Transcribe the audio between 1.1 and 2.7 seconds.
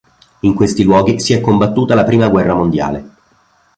si è combattuta la Prima Guerra